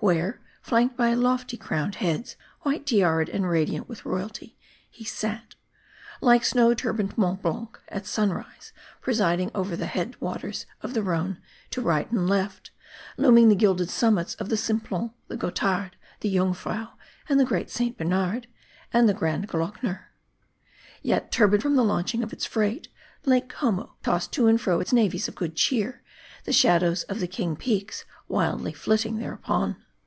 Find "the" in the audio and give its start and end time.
9.74-9.86, 10.94-11.02, 13.48-13.56, 14.50-14.56, 15.26-15.36, 16.20-16.32, 17.28-17.44, 19.08-19.14, 21.74-21.82, 26.44-26.52, 27.18-27.26